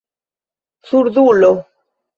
surdulo 0.89 1.53